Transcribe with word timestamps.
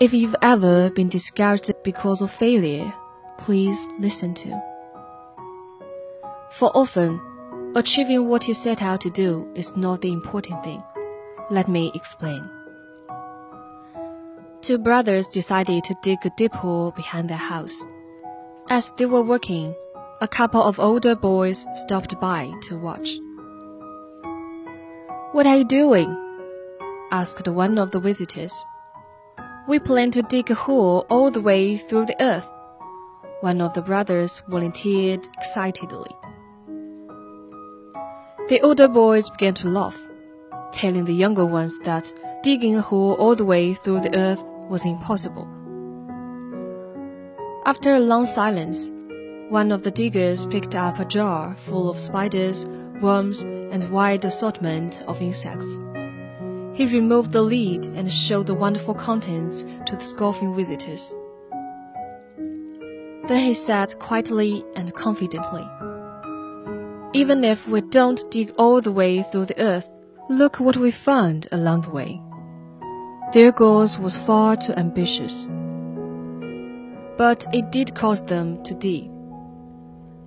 If 0.00 0.14
you've 0.14 0.36
ever 0.40 0.88
been 0.88 1.10
discouraged 1.10 1.74
because 1.84 2.22
of 2.22 2.30
failure, 2.30 2.90
please 3.36 3.78
listen 3.98 4.32
to. 4.32 4.58
For 6.52 6.74
often, 6.74 7.20
achieving 7.76 8.26
what 8.26 8.48
you 8.48 8.54
set 8.54 8.80
out 8.80 9.02
to 9.02 9.10
do 9.10 9.46
is 9.54 9.76
not 9.76 10.00
the 10.00 10.10
important 10.10 10.64
thing. 10.64 10.82
Let 11.50 11.68
me 11.68 11.92
explain. 11.94 12.48
Two 14.62 14.78
brothers 14.78 15.28
decided 15.28 15.84
to 15.84 15.94
dig 16.02 16.24
a 16.24 16.30
deep 16.34 16.54
hole 16.54 16.92
behind 16.92 17.28
their 17.28 17.36
house. 17.36 17.84
As 18.70 18.90
they 18.92 19.04
were 19.04 19.20
working, 19.22 19.74
a 20.22 20.28
couple 20.28 20.62
of 20.62 20.80
older 20.80 21.14
boys 21.14 21.66
stopped 21.74 22.18
by 22.18 22.50
to 22.62 22.78
watch. 22.78 23.18
What 25.32 25.46
are 25.46 25.58
you 25.58 25.64
doing? 25.64 26.08
asked 27.10 27.46
one 27.46 27.76
of 27.76 27.90
the 27.90 28.00
visitors. 28.00 28.54
We 29.70 29.78
plan 29.78 30.10
to 30.10 30.22
dig 30.22 30.50
a 30.50 30.54
hole 30.56 31.06
all 31.08 31.30
the 31.30 31.40
way 31.40 31.76
through 31.76 32.06
the 32.06 32.20
earth. 32.20 32.44
One 33.40 33.60
of 33.60 33.72
the 33.72 33.82
brothers 33.82 34.42
volunteered 34.48 35.28
excitedly. 35.38 36.10
The 38.48 38.60
older 38.64 38.88
boys 38.88 39.30
began 39.30 39.54
to 39.54 39.68
laugh, 39.68 39.96
telling 40.72 41.04
the 41.04 41.14
younger 41.14 41.46
ones 41.46 41.78
that 41.84 42.12
digging 42.42 42.74
a 42.74 42.82
hole 42.82 43.12
all 43.12 43.36
the 43.36 43.44
way 43.44 43.74
through 43.74 44.00
the 44.00 44.18
earth 44.18 44.42
was 44.68 44.84
impossible. 44.84 45.46
After 47.64 47.92
a 47.92 48.00
long 48.00 48.26
silence, 48.26 48.90
one 49.50 49.70
of 49.70 49.84
the 49.84 49.92
diggers 49.92 50.46
picked 50.46 50.74
up 50.74 50.98
a 50.98 51.04
jar 51.04 51.54
full 51.54 51.88
of 51.88 52.00
spiders, 52.00 52.66
worms, 53.00 53.42
and 53.42 53.88
wide 53.92 54.24
assortment 54.24 55.04
of 55.06 55.22
insects. 55.22 55.78
He 56.74 56.86
removed 56.86 57.32
the 57.32 57.42
lid 57.42 57.86
and 57.86 58.12
showed 58.12 58.46
the 58.46 58.54
wonderful 58.54 58.94
contents 58.94 59.64
to 59.86 59.96
the 59.96 60.04
scoffing 60.04 60.54
visitors. 60.54 61.14
Then 63.26 63.44
he 63.44 63.54
said 63.54 63.98
quietly 63.98 64.64
and 64.74 64.94
confidently, 64.94 65.66
Even 67.12 67.44
if 67.44 67.66
we 67.68 67.80
don't 67.80 68.30
dig 68.30 68.52
all 68.56 68.80
the 68.80 68.92
way 68.92 69.22
through 69.22 69.46
the 69.46 69.60
earth, 69.60 69.88
look 70.28 70.58
what 70.60 70.76
we 70.76 70.90
found 70.90 71.48
along 71.52 71.82
the 71.82 71.90
way. 71.90 72.20
Their 73.32 73.52
goals 73.52 73.98
was 73.98 74.16
far 74.16 74.56
too 74.56 74.72
ambitious. 74.72 75.48
But 77.16 77.46
it 77.52 77.70
did 77.70 77.94
cause 77.94 78.24
them 78.24 78.62
to 78.64 78.74
dig. 78.74 79.10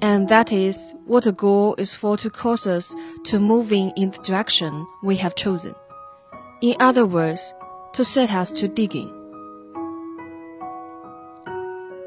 And 0.00 0.28
that 0.28 0.52
is 0.52 0.94
what 1.06 1.26
a 1.26 1.32
goal 1.32 1.74
is 1.78 1.94
for 1.94 2.16
to 2.18 2.30
cause 2.30 2.66
us 2.66 2.94
to 3.24 3.40
moving 3.40 3.92
in 3.96 4.10
the 4.10 4.18
direction 4.18 4.86
we 5.02 5.16
have 5.16 5.34
chosen. 5.34 5.74
In 6.62 6.76
other 6.78 7.04
words, 7.04 7.52
to 7.94 8.04
set 8.04 8.30
us 8.30 8.52
to 8.52 8.68
digging. 8.68 9.10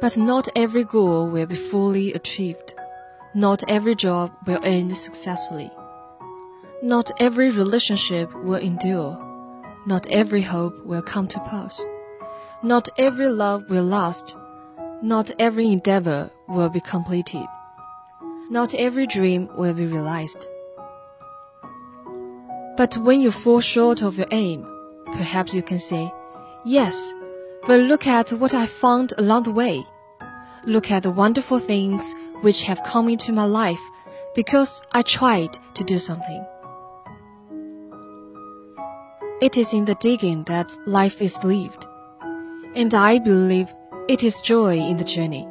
But 0.00 0.16
not 0.16 0.48
every 0.56 0.82
goal 0.82 1.28
will 1.28 1.46
be 1.46 1.54
fully 1.54 2.12
achieved. 2.14 2.74
Not 3.32 3.62
every 3.68 3.94
job 3.94 4.32
will 4.48 4.58
end 4.64 4.96
successfully. 4.96 5.70
Not 6.82 7.12
every 7.20 7.50
relationship 7.50 8.34
will 8.42 8.56
endure. 8.56 9.16
Not 9.86 10.08
every 10.08 10.42
hope 10.42 10.84
will 10.84 11.02
come 11.02 11.28
to 11.28 11.38
pass. 11.38 11.80
Not 12.60 12.88
every 12.98 13.28
love 13.28 13.70
will 13.70 13.84
last. 13.84 14.34
Not 15.00 15.30
every 15.38 15.68
endeavor 15.68 16.28
will 16.48 16.70
be 16.70 16.80
completed. 16.80 17.46
Not 18.50 18.74
every 18.74 19.06
dream 19.06 19.48
will 19.56 19.74
be 19.74 19.86
realized. 19.86 20.44
But 22.80 22.96
when 22.96 23.20
you 23.20 23.30
fall 23.30 23.60
short 23.60 24.00
of 24.00 24.16
your 24.16 24.26
aim, 24.30 24.66
perhaps 25.04 25.52
you 25.52 25.60
can 25.60 25.78
say, 25.78 26.10
Yes, 26.64 27.12
but 27.66 27.78
look 27.80 28.06
at 28.06 28.32
what 28.32 28.54
I 28.54 28.64
found 28.64 29.12
along 29.18 29.42
the 29.42 29.52
way. 29.52 29.84
Look 30.64 30.90
at 30.90 31.02
the 31.02 31.10
wonderful 31.10 31.58
things 31.58 32.14
which 32.40 32.62
have 32.62 32.82
come 32.84 33.10
into 33.10 33.34
my 33.34 33.44
life 33.44 33.82
because 34.34 34.80
I 34.92 35.02
tried 35.02 35.58
to 35.74 35.84
do 35.84 35.98
something. 35.98 36.42
It 39.42 39.58
is 39.58 39.74
in 39.74 39.84
the 39.84 39.96
digging 39.96 40.44
that 40.44 40.74
life 40.86 41.20
is 41.20 41.44
lived, 41.44 41.84
and 42.74 42.94
I 42.94 43.18
believe 43.18 43.68
it 44.08 44.22
is 44.22 44.40
joy 44.40 44.78
in 44.78 44.96
the 44.96 45.04
journey. 45.04 45.46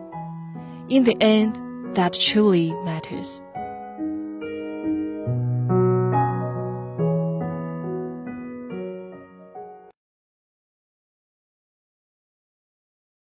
In 0.89 1.03
the 1.03 1.21
end, 1.21 1.61
that 1.95 2.13
truly 2.13 2.73
matters. 2.83 3.43